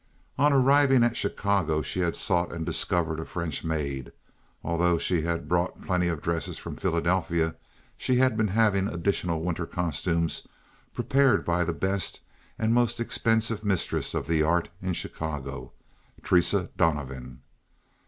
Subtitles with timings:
[0.39, 4.11] On arriving at Chicago she had sought and discovered a French maid.
[4.63, 7.55] Although she had brought plenty of dresses from Philadelphia,
[7.99, 10.47] she had been having additional winter costumes
[10.91, 12.21] prepared by the best
[12.57, 17.41] and most expensive mistress of the art in Chicago—Theresa Donovan.